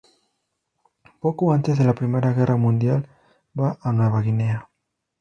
[1.19, 3.07] Poco antes de la primera guerra mundial,
[3.55, 4.71] va a Nueva Guinea.